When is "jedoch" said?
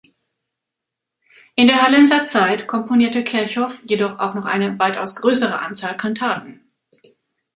3.87-4.17